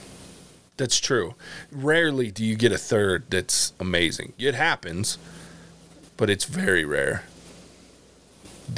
[0.77, 1.35] That's true.
[1.73, 4.33] Rarely do you get a third that's amazing.
[4.39, 5.19] It happens,
[6.17, 7.25] but it's very rare.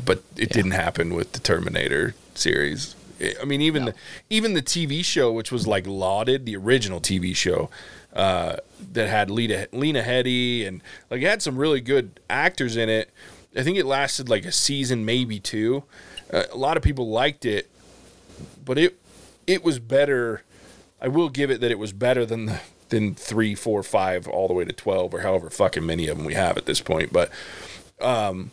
[0.04, 0.54] But it yeah.
[0.54, 2.94] didn't happen with the Terminator series.
[3.40, 3.90] I mean, even no.
[3.90, 3.96] the
[4.30, 7.70] even the TV show, which was like lauded, the original TV show
[8.14, 8.56] uh,
[8.92, 13.10] that had Lena Lena Headey and like it had some really good actors in it.
[13.56, 15.84] I think it lasted like a season, maybe two.
[16.32, 17.68] Uh, a lot of people liked it,
[18.64, 18.98] but it
[19.46, 20.42] it was better
[21.00, 24.48] I will give it that it was better than the, than three, four, five, all
[24.48, 27.12] the way to twelve, or however fucking many of them we have at this point.
[27.12, 27.30] But
[28.00, 28.50] um,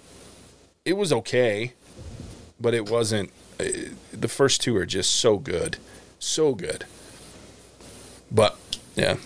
[0.86, 1.74] it was okay,
[2.60, 3.32] but it wasn't.
[3.60, 3.66] Uh,
[4.12, 5.78] the first two are just so good,
[6.20, 6.86] so good.
[8.32, 8.58] But
[8.96, 9.18] yeah.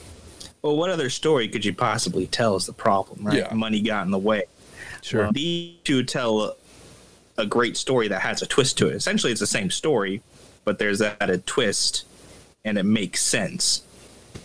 [0.62, 3.38] Well, what other story could you possibly tell is the problem, right?
[3.38, 3.54] Yeah.
[3.54, 4.44] Money got in the way.
[5.02, 5.24] Sure.
[5.24, 6.56] Well, these two tell
[7.38, 8.96] a, great story that has a twist to it.
[8.96, 10.22] Essentially, it's the same story,
[10.64, 12.06] but there's that a twist
[12.64, 13.82] and it makes sense.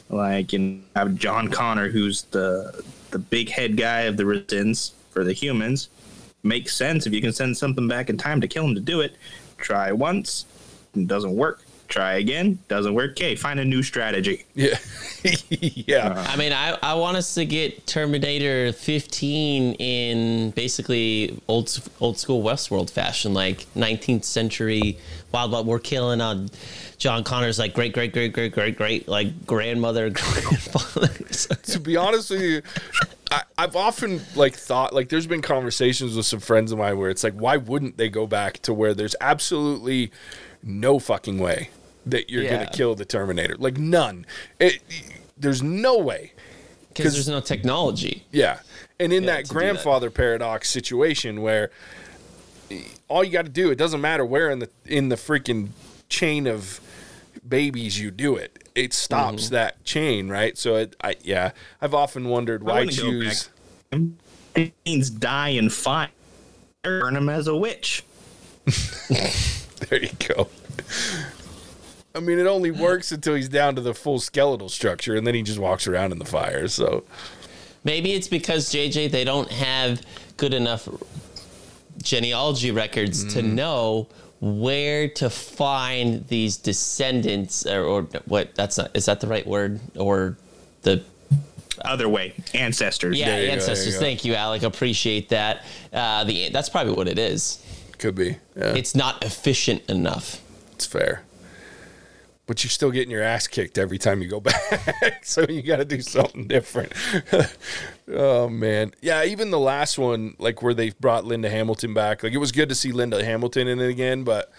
[0.09, 5.25] Like, and have John Connor, who's the the big head guy of the resistance for
[5.25, 5.91] the humans,
[6.43, 9.01] makes sense if you can send something back in time to kill him to do
[9.01, 9.17] it.
[9.59, 10.47] Try once,
[11.07, 11.63] doesn't work.
[11.89, 13.13] Try again, doesn't work.
[13.13, 14.45] Okay, find a new strategy.
[14.55, 14.77] Yeah,
[15.61, 16.09] yeah.
[16.09, 22.19] Uh, I mean, I, I want us to get Terminator 15 in basically old old
[22.19, 24.99] school Westworld fashion, like 19th century
[25.31, 25.67] Wild Wild.
[25.67, 26.51] We're killing on.
[26.99, 31.09] John Connor's like great, great, great, great, great, great, like grandmother, grandfather.
[31.09, 32.63] to be honest with you,
[33.31, 37.11] I, have often like thought like there's been conversations with some friends of mine where
[37.11, 40.13] it's like, why wouldn't they go back to where there's absolutely
[40.63, 41.71] no fucking way
[42.07, 42.57] that you're yeah.
[42.57, 43.57] gonna kill the Terminator?
[43.57, 44.27] Like none.
[44.61, 44.81] It,
[45.37, 46.33] there's no way
[46.89, 48.25] because there's no technology.
[48.31, 48.61] Yeah,
[49.01, 50.15] and in yeah, that grandfather that.
[50.15, 51.71] paradox situation where
[53.09, 55.71] all you got to do, it doesn't matter where in the in the freaking
[56.09, 56.81] chain of
[57.47, 58.66] babies you do it.
[58.77, 59.55] It stops mm-hmm.
[59.55, 60.57] that chain, right?
[60.57, 63.49] So it, I yeah, I've often wondered why choose.
[64.55, 66.11] It means die and fight.
[66.83, 68.05] Burn him as a witch.
[69.09, 70.49] there you go.
[72.15, 75.35] I mean, it only works until he's down to the full skeletal structure, and then
[75.35, 76.69] he just walks around in the fire.
[76.69, 77.05] So
[77.83, 80.03] maybe it's because JJ they don't have
[80.37, 80.87] good enough
[82.03, 83.33] genealogy records mm.
[83.33, 84.09] to know
[84.41, 89.81] where to find these descendants or, or, what that's not is that the right word?
[89.97, 90.37] Or
[90.83, 91.03] the
[91.85, 92.35] other way.
[92.55, 93.19] Ancestors.
[93.19, 93.95] Yeah ancestors.
[93.95, 94.63] go, thank you alec.
[94.63, 95.65] Appreciate that.
[95.93, 97.63] Uh, the that's probably what it is.
[97.99, 98.75] Could be yeah.
[98.75, 100.43] it's not efficient enough.
[100.73, 101.23] It's fair
[102.47, 105.25] but you're still getting your ass kicked every time you go back.
[105.25, 106.93] so you got to do something different.
[108.13, 109.25] oh man, yeah.
[109.25, 112.69] Even the last one, like where they brought Linda Hamilton back, like it was good
[112.69, 114.53] to see Linda Hamilton in it again, but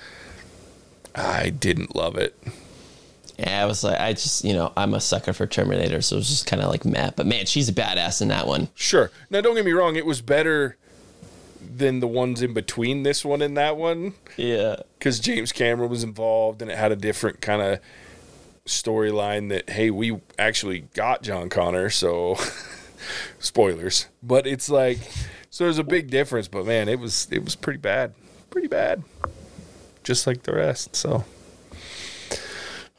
[1.16, 2.38] I didn't love it.
[3.40, 6.20] Yeah, I was like, I just, you know, I'm a sucker for Terminator, so it
[6.20, 7.16] was just kind of like Matt.
[7.16, 8.70] But man, she's a badass in that one.
[8.74, 9.12] Sure.
[9.30, 10.76] Now, don't get me wrong; it was better
[11.76, 14.14] than the ones in between this one and that one.
[14.36, 14.78] Yeah.
[14.98, 17.80] Because James Cameron was involved and it had a different kind of
[18.66, 21.90] storyline that, hey, we actually got John Connor.
[21.90, 22.38] So,
[23.40, 24.08] spoilers.
[24.22, 25.00] But it's like,
[25.50, 26.48] so there's a big difference.
[26.48, 28.14] But man, it was, it was pretty bad.
[28.50, 29.04] Pretty bad.
[30.04, 30.96] Just like the rest.
[30.96, 31.26] So,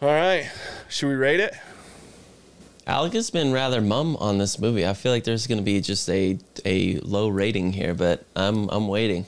[0.00, 0.50] all right.
[0.88, 1.54] Should we rate it?
[2.88, 4.86] Alec has been rather mum on this movie.
[4.86, 8.68] I feel like there's going to be just a a low rating here, but I'm
[8.70, 9.26] I'm waiting.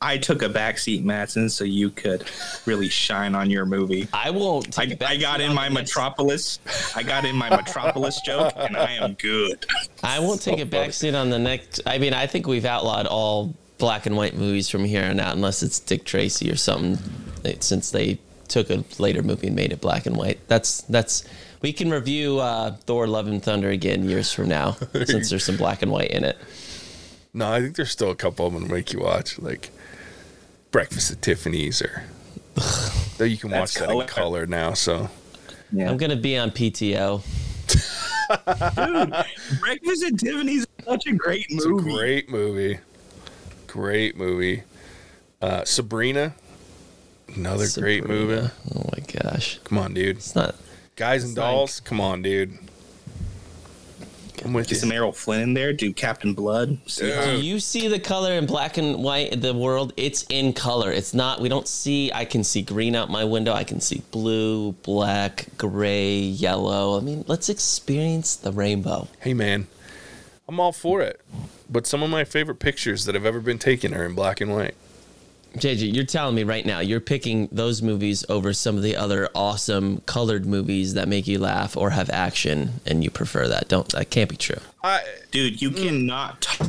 [0.00, 2.24] I took a backseat, Matson, so you could
[2.66, 4.08] really shine on your movie.
[4.12, 4.76] I won't.
[4.78, 6.58] I, take a I got in my next- Metropolis.
[6.96, 9.64] I got in my Metropolis joke, and I am good.
[10.02, 11.82] I won't take a backseat on the next.
[11.86, 15.36] I mean, I think we've outlawed all black and white movies from here on out,
[15.36, 16.98] unless it's Dick Tracy or something.
[17.60, 18.18] Since they
[18.48, 21.24] took a later movie and made it black and white, that's that's.
[21.62, 24.72] We can review uh, Thor: Love and Thunder again years from now,
[25.04, 26.36] since there's some black and white in it.
[27.32, 29.70] No, I think there's still a couple of them to make you watch, like
[30.70, 32.02] Breakfast at Tiffany's, or
[33.16, 34.06] though you can watch That's that in color.
[34.06, 34.74] color now.
[34.74, 35.08] So
[35.72, 35.88] Yeah.
[35.90, 37.22] I'm gonna be on PTO.
[38.76, 41.90] Dude, Breakfast at Tiffany's is such a great it's movie.
[41.90, 42.78] a great movie,
[43.66, 44.62] great movie.
[45.40, 46.34] Uh, Sabrina,
[47.34, 48.48] another great movie.
[48.74, 50.16] Oh my gosh, Come on, dude.
[50.18, 50.54] it's not.
[50.96, 52.58] Guys and It's like- dolls, come on, dude.
[54.44, 54.96] I'm with Get some you.
[54.96, 55.72] Errol Flynn in there.
[55.72, 56.78] Do Captain Blood.
[56.86, 57.36] See Yeah.
[57.36, 59.92] Do you see the color in black and white the world?
[59.96, 60.90] It's in color.
[60.90, 61.40] It's not.
[61.40, 62.10] We don't see.
[62.12, 63.52] I can see green out my window.
[63.52, 66.98] I can see blue, black, gray, yellow.
[66.98, 69.06] I mean, let's experience the rainbow.
[69.20, 69.68] Hey, man,
[70.48, 71.20] I'm all for it.
[71.70, 74.52] But some of my favorite pictures that have ever been taken are in black and
[74.52, 74.74] white.
[75.54, 79.28] JJ, you're telling me right now you're picking those movies over some of the other
[79.34, 83.68] awesome colored movies that make you laugh or have action, and you prefer that.
[83.68, 84.60] Don't that can't be true.
[84.82, 86.40] I, Dude, you cannot.
[86.42, 86.66] T-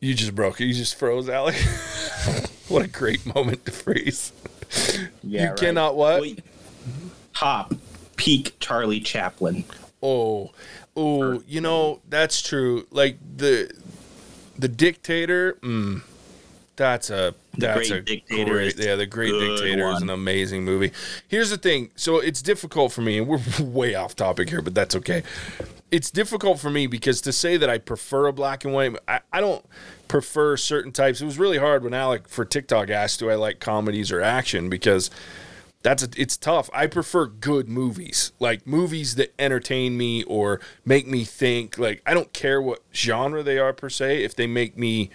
[0.00, 0.64] you just broke it.
[0.66, 1.54] You just froze, Alec.
[2.68, 4.32] what a great moment to freeze.
[5.22, 5.58] yeah, You right.
[5.58, 6.22] cannot what?
[6.22, 6.42] Wait.
[7.34, 7.74] Top
[8.16, 9.64] peak Charlie Chaplin.
[10.02, 10.50] Oh,
[10.96, 12.86] oh, you know that's true.
[12.90, 13.70] Like the
[14.58, 15.54] the dictator.
[15.62, 16.02] Mm,
[16.80, 18.96] that's a that's Great a Dictator great yeah.
[18.96, 20.92] The Great Dictator is an amazing movie.
[21.28, 21.90] Here's the thing.
[21.94, 25.22] So it's difficult for me, and we're way off topic here, but that's okay.
[25.90, 29.20] It's difficult for me because to say that I prefer a black and white, I,
[29.30, 29.62] I don't
[30.08, 31.20] prefer certain types.
[31.20, 34.70] It was really hard when Alec for TikTok asked, "Do I like comedies or action?"
[34.70, 35.10] Because
[35.82, 36.70] that's a, it's tough.
[36.72, 41.76] I prefer good movies, like movies that entertain me or make me think.
[41.76, 44.24] Like I don't care what genre they are per se.
[44.24, 45.10] If they make me,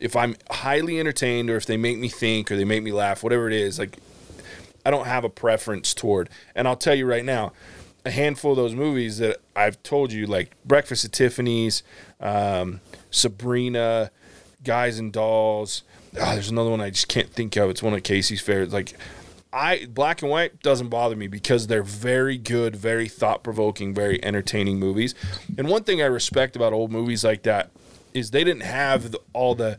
[0.00, 3.22] if I'm highly entertained, or if they make me think, or they make me laugh,
[3.22, 3.98] whatever it is, like
[4.84, 6.28] I don't have a preference toward.
[6.54, 7.52] And I'll tell you right now,
[8.04, 11.82] a handful of those movies that I've told you, like Breakfast at Tiffany's,
[12.20, 12.80] um,
[13.10, 14.10] Sabrina,
[14.62, 15.82] Guys and Dolls.
[16.20, 17.68] Ah, there's another one I just can't think of.
[17.68, 18.72] It's one of Casey's favorites.
[18.72, 18.94] Like
[19.52, 24.22] I black and white doesn't bother me because they're very good, very thought provoking, very
[24.24, 25.14] entertaining movies.
[25.58, 27.70] And one thing I respect about old movies like that
[28.16, 29.78] is they didn't have the, all the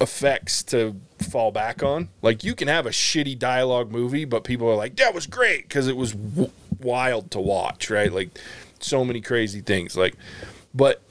[0.00, 0.96] effects to
[1.30, 2.08] fall back on.
[2.22, 5.68] Like you can have a shitty dialogue movie, but people are like, "That was great"
[5.68, 8.12] because it was w- wild to watch, right?
[8.12, 8.38] Like
[8.80, 9.96] so many crazy things.
[9.96, 10.14] Like,
[10.74, 11.02] but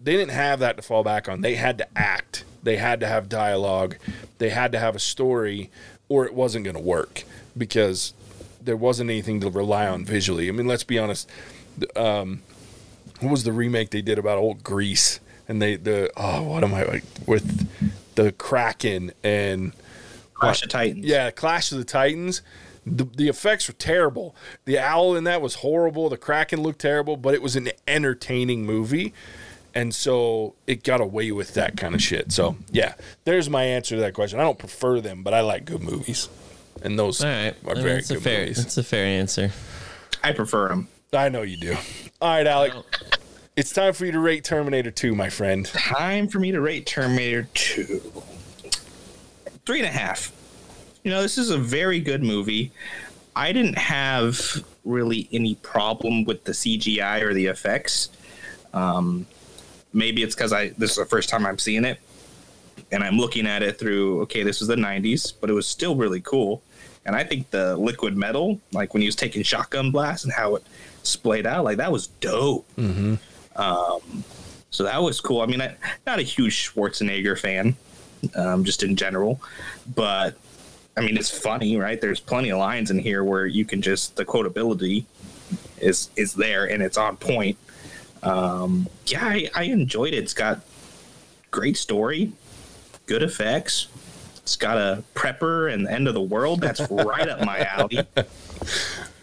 [0.00, 1.40] they didn't have that to fall back on.
[1.40, 2.44] They had to act.
[2.62, 3.96] They had to have dialogue.
[4.38, 5.70] They had to have a story,
[6.08, 7.24] or it wasn't going to work
[7.56, 8.12] because
[8.60, 10.48] there wasn't anything to rely on visually.
[10.48, 11.30] I mean, let's be honest.
[11.94, 12.42] Um,
[13.20, 15.20] what was the remake they did about old Greece?
[15.48, 17.68] And they the oh, what am I like with
[18.16, 19.72] the Kraken and
[20.34, 21.04] Clash of Titans.
[21.04, 22.42] yeah, Clash of the Titans.
[22.84, 24.36] The, the effects were terrible.
[24.64, 26.08] The owl in that was horrible.
[26.08, 29.12] The Kraken looked terrible, but it was an entertaining movie.
[29.74, 32.30] And so it got away with that kind of shit.
[32.32, 34.38] So, yeah, there's my answer to that question.
[34.38, 36.28] I don't prefer them, but I like good movies.
[36.82, 38.40] And those All right, are I mean, very that's a good fair.
[38.40, 38.56] movies.
[38.58, 39.50] That's a fair answer.
[40.22, 40.88] I prefer them.
[41.12, 41.76] I know you do.
[42.20, 42.72] All right, Alec.
[43.56, 45.64] It's time for you to rate Terminator 2, my friend.
[45.64, 48.12] Time for me to rate Terminator 2.
[49.64, 50.30] Three and a half.
[51.04, 52.70] You know, this is a very good movie.
[53.34, 58.10] I didn't have really any problem with the CGI or the effects.
[58.74, 59.24] Um,
[59.94, 61.98] maybe it's because I this is the first time I'm seeing it,
[62.92, 64.20] and I'm looking at it through.
[64.22, 66.62] Okay, this was the '90s, but it was still really cool.
[67.06, 70.56] And I think the liquid metal, like when he was taking shotgun blasts and how
[70.56, 70.64] it
[71.04, 72.68] splayed out, like that was dope.
[73.56, 74.24] Um,
[74.70, 75.40] so that was cool.
[75.40, 75.74] I mean, I,
[76.06, 77.76] not a huge Schwarzenegger fan,
[78.34, 79.40] um, just in general,
[79.94, 80.36] but
[80.96, 82.00] I mean, it's funny, right?
[82.00, 85.04] There's plenty of lines in here where you can just the quotability
[85.78, 87.56] is is there and it's on point.
[88.22, 90.18] Um, yeah, I, I enjoyed it.
[90.18, 90.60] It's got
[91.50, 92.32] great story,
[93.06, 93.88] good effects.
[94.38, 96.60] It's got a prepper and the end of the world.
[96.60, 98.00] That's right up my alley.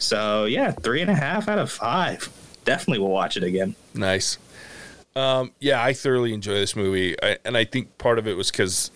[0.03, 2.29] So yeah, three and a half out of five.
[2.65, 3.75] Definitely will watch it again.
[3.93, 4.37] Nice.
[5.15, 8.49] Um, yeah, I thoroughly enjoy this movie, I, and I think part of it was
[8.49, 8.89] because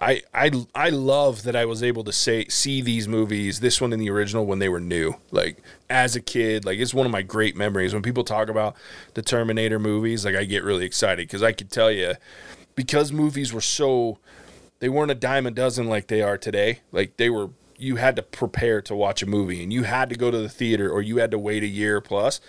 [0.00, 3.92] I, I I love that I was able to say see these movies, this one
[3.92, 5.14] in the original, when they were new.
[5.32, 5.58] Like
[5.90, 7.92] as a kid, like it's one of my great memories.
[7.92, 8.76] When people talk about
[9.14, 12.14] the Terminator movies, like I get really excited because I could tell you,
[12.76, 14.18] because movies were so
[14.78, 16.80] they weren't a dime a dozen like they are today.
[16.92, 20.16] Like they were you had to prepare to watch a movie and you had to
[20.16, 22.40] go to the theater or you had to wait a year plus.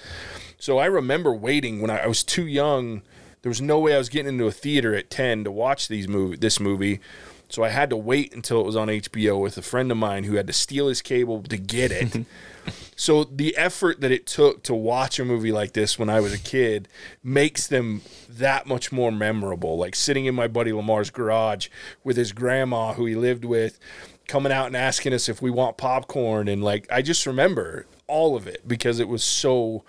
[0.59, 3.01] So I remember waiting when I, I was too young.
[3.41, 6.07] There was no way I was getting into a theater at 10 to watch these
[6.07, 6.99] movie this movie.
[7.47, 10.25] So I had to wait until it was on HBO with a friend of mine
[10.25, 12.25] who had to steal his cable to get it.
[12.95, 16.31] so the effort that it took to watch a movie like this when I was
[16.31, 16.87] a kid
[17.23, 19.77] makes them that much more memorable.
[19.77, 21.69] Like sitting in my buddy Lamar's garage
[22.03, 23.79] with his grandma who he lived with
[24.27, 28.35] coming out and asking us if we want popcorn and like I just remember all
[28.35, 29.83] of it because it was so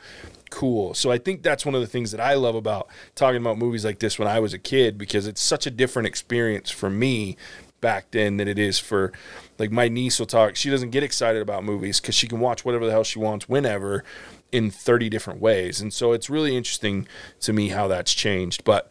[0.50, 0.94] cool.
[0.94, 3.84] So I think that's one of the things that I love about talking about movies
[3.84, 7.36] like this when I was a kid because it's such a different experience for me
[7.80, 9.10] back then than it is for
[9.58, 12.62] like my niece will talk she doesn't get excited about movies because she can watch
[12.62, 14.04] whatever the hell she wants whenever
[14.52, 15.80] in 30 different ways.
[15.80, 17.06] And so it's really interesting
[17.40, 18.64] to me how that's changed.
[18.64, 18.90] But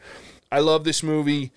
[0.51, 1.51] i love this movie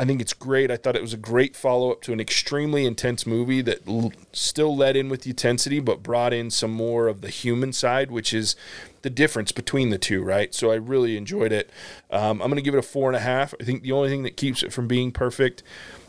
[0.00, 0.70] I think it's great.
[0.70, 4.14] I thought it was a great follow up to an extremely intense movie that l-
[4.32, 8.10] still led in with the intensity, but brought in some more of the human side,
[8.10, 8.56] which is
[9.02, 10.54] the difference between the two, right?
[10.54, 11.68] So I really enjoyed it.
[12.10, 13.52] Um, I'm going to give it a four and a half.
[13.60, 15.62] I think the only thing that keeps it from being perfect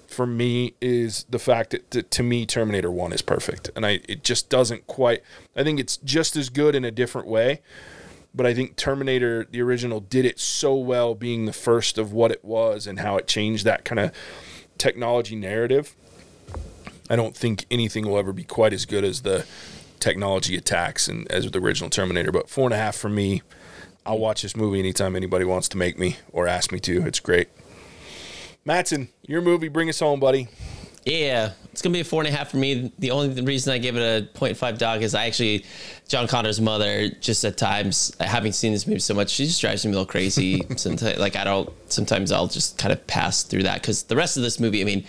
[0.07, 3.71] for me is the fact that, that to me Terminator 1 is perfect.
[3.75, 5.21] And I it just doesn't quite
[5.53, 7.61] I think it's just as good in a different way
[8.33, 12.31] but I think Terminator, the original, did it so well being the first of what
[12.31, 14.11] it was and how it changed that kind of
[14.77, 15.95] technology narrative.
[17.09, 19.45] I don't think anything will ever be quite as good as the
[19.99, 22.31] technology attacks and as with the original Terminator.
[22.31, 23.41] But four and a half for me.
[24.03, 27.05] I'll watch this movie anytime anybody wants to make me or ask me to.
[27.05, 27.49] It's great.
[28.65, 30.47] Matson, your movie, bring us home, buddy.
[31.05, 32.91] Yeah, it's gonna be a four and a half for me.
[32.99, 35.65] The only reason I give it a 0.5 dog is I actually
[36.07, 37.09] John Connor's mother.
[37.09, 40.05] Just at times, having seen this movie so much, she just drives me a little
[40.05, 40.63] crazy.
[40.77, 41.69] sometimes, like I don't.
[41.91, 44.83] Sometimes I'll just kind of pass through that because the rest of this movie, I
[44.83, 45.05] mean,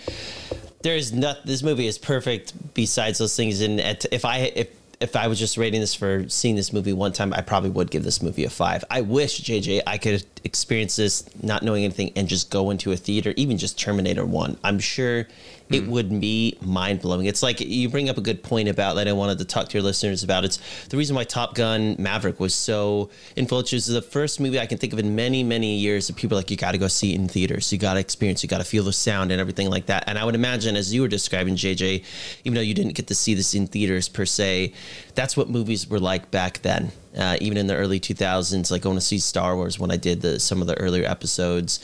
[0.81, 1.45] there is not.
[1.45, 2.53] This movie is perfect.
[2.73, 3.79] Besides those things, and
[4.11, 4.69] if I if
[5.03, 7.91] if I was just rating this for seeing this movie one time, I probably would
[7.91, 8.85] give this movie a five.
[8.89, 12.95] I wish JJ I could experience this not knowing anything and just go into a
[12.95, 14.57] theater, even just Terminator One.
[14.63, 15.27] I'm sure
[15.69, 17.25] it would be mind blowing.
[17.25, 19.73] It's like you bring up a good point about that I wanted to talk to
[19.73, 20.45] your listeners about.
[20.45, 20.59] It's
[20.89, 23.77] the reason why Top Gun Maverick was so influential.
[23.77, 26.51] It's the first movie I can think of in many, many years that people like,
[26.51, 27.71] you got to go see it in theaters.
[27.71, 30.03] You got to experience, you got to feel the sound and everything like that.
[30.07, 32.03] And I would imagine, as you were describing, JJ,
[32.43, 34.73] even though you didn't get to see this in theaters per se,
[35.15, 36.91] that's what movies were like back then.
[37.15, 40.21] Uh, even in the early 2000s, like going to see Star Wars when I did
[40.21, 41.79] the some of the earlier episodes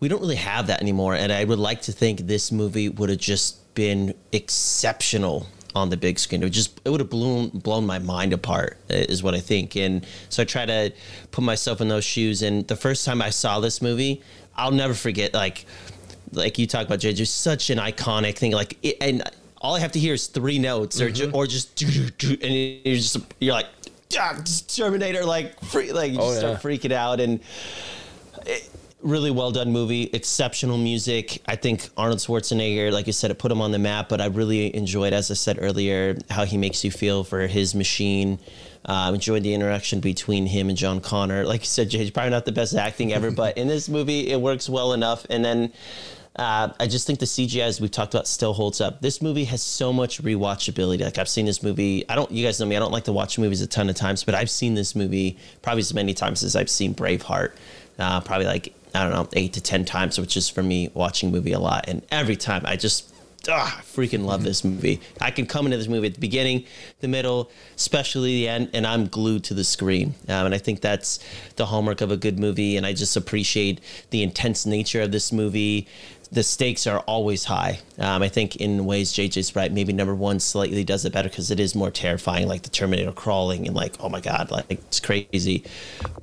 [0.00, 1.14] we don't really have that anymore.
[1.14, 5.96] And I would like to think this movie would have just been exceptional on the
[5.96, 6.42] big screen.
[6.42, 9.76] It would just it would have blown blown my mind apart is what I think.
[9.76, 10.92] And so I try to
[11.30, 12.42] put myself in those shoes.
[12.42, 14.22] And the first time I saw this movie,
[14.56, 15.34] I'll never forget.
[15.34, 15.66] Like
[16.32, 18.52] like you talk about, just such an iconic thing.
[18.52, 19.22] Like it, and
[19.58, 22.52] all I have to hear is three notes, or just, or just do do and
[22.84, 23.66] you're just you're like
[24.18, 24.38] ah,
[24.68, 26.38] Terminator, like free, like you Oh, yeah.
[26.38, 27.40] start freaking out and.
[28.46, 28.70] It,
[29.02, 31.42] really well done movie, exceptional music.
[31.46, 34.08] I think Arnold Schwarzenegger, like you said, it put him on the map.
[34.08, 37.74] But I really enjoyed, as I said earlier, how he makes you feel for his
[37.74, 38.38] machine.
[38.84, 41.44] Uh, enjoyed the interaction between him and John Connor.
[41.44, 44.40] Like you said, Jay, probably not the best acting ever, but in this movie, it
[44.40, 45.26] works well enough.
[45.28, 45.72] And then
[46.36, 49.00] uh, I just think the CGI, as we've talked about, still holds up.
[49.00, 51.00] This movie has so much rewatchability.
[51.00, 52.08] Like I've seen this movie.
[52.08, 52.30] I don't.
[52.30, 52.76] You guys know me.
[52.76, 55.38] I don't like to watch movies a ton of times, but I've seen this movie
[55.62, 57.56] probably as many times as I've seen Braveheart.
[57.98, 61.30] Uh, probably like I don't know eight to ten times, which is for me watching
[61.30, 61.86] movie a lot.
[61.88, 63.12] And every time I just
[63.48, 65.00] ah, freaking love this movie.
[65.20, 66.64] I can come into this movie at the beginning,
[67.00, 70.14] the middle, especially the end, and I'm glued to the screen.
[70.28, 71.18] Um, and I think that's
[71.56, 72.76] the hallmark of a good movie.
[72.76, 73.80] And I just appreciate
[74.10, 75.86] the intense nature of this movie.
[76.32, 77.80] The stakes are always high.
[77.98, 79.70] Um, I think in ways JJ's right.
[79.70, 83.12] Maybe number one slightly does it better because it is more terrifying, like the Terminator
[83.12, 85.64] crawling and like, oh my god, like it's crazy.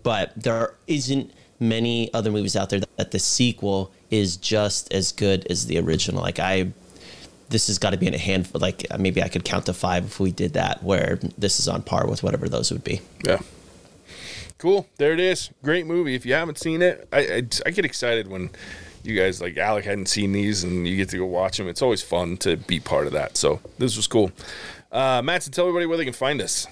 [0.04, 1.32] But there isn't
[1.64, 6.22] many other movies out there that the sequel is just as good as the original.
[6.22, 6.74] Like I
[7.50, 8.60] this has got to be in a handful.
[8.60, 11.84] Like maybe I could count to five if we did that, where this is on
[11.84, 13.02] par with whatever those would be.
[13.26, 13.40] Yeah.
[14.58, 14.88] Cool.
[14.98, 15.50] There it is.
[15.62, 16.16] Great movie.
[16.16, 18.50] If you haven't seen it, I, I, I get excited when
[19.04, 21.68] you guys like Alec hadn't seen these and you get to go watch them.
[21.68, 23.38] It's always fun to be part of that.
[23.38, 24.32] So this was cool.
[24.92, 26.68] Uh, Matt, tell everybody where they can find us.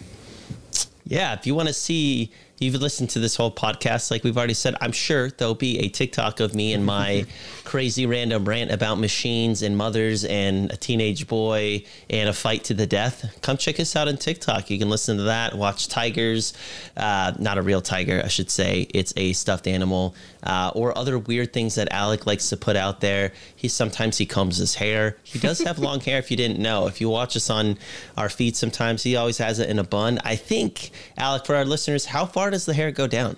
[1.04, 2.32] Yeah, if you want to see
[2.62, 5.90] you've listened to this whole podcast, like we've already said, I'm sure there'll be a
[5.90, 7.26] TikTok of me and my
[7.72, 12.74] crazy random rant about machines and mothers and a teenage boy and a fight to
[12.74, 13.40] the death.
[13.42, 14.70] Come check us out on TikTok.
[14.70, 16.52] You can listen to that, watch tigers,
[16.98, 18.88] uh, not a real tiger, I should say.
[18.94, 23.00] It's a stuffed animal, uh, or other weird things that Alec likes to put out
[23.00, 23.32] there.
[23.56, 25.16] He sometimes he combs his hair.
[25.24, 26.20] He does have long hair.
[26.20, 27.78] If you didn't know, if you watch us on
[28.18, 30.20] our feed, sometimes he always has it in a bun.
[30.26, 33.38] I think Alec, for our listeners, how far does the hair go down?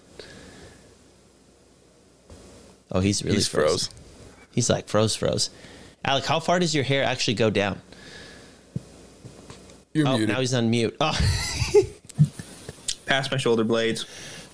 [2.91, 3.89] Oh, he's really He's froze.
[3.89, 4.02] froze.
[4.53, 5.49] He's like froze, froze.
[6.05, 7.81] Alec, how far does your hair actually go down?
[9.93, 10.29] You're Oh, muted.
[10.29, 10.95] now he's on mute.
[10.99, 11.17] Oh,
[13.05, 14.05] Past my shoulder blades.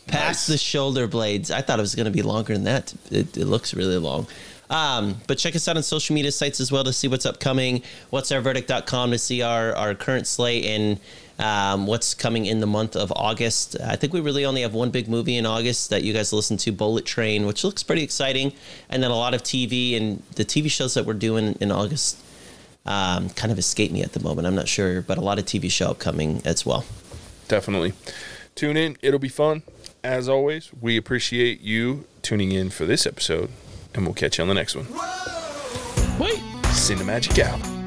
[0.08, 1.52] past the shoulder blades.
[1.52, 2.94] I thought it was going to be longer than that.
[3.12, 4.26] It, it looks really long.
[4.72, 7.84] Um, but check us out on social media sites as well to see what's upcoming.
[8.10, 11.00] What's our verdict.com to see our, our current slate and
[11.40, 13.78] um, what's coming in the month of August.
[13.82, 16.58] I think we really only have one big movie in August that you guys listen
[16.58, 18.54] to, Bullet Train, which looks pretty exciting.
[18.90, 22.22] And then a lot of TV and the TV shows that we're doing in August
[22.86, 24.48] um, kind of escape me at the moment.
[24.48, 26.86] I'm not sure, but a lot of TV show upcoming as well.
[27.48, 27.94] Definitely.
[28.56, 28.98] Tune in.
[29.02, 29.64] It'll be fun.
[30.04, 33.50] As always, we appreciate you tuning in for this episode,
[33.94, 34.88] and we'll catch you on the next one.
[36.20, 36.40] Wait.
[36.72, 37.79] Cinemagic out.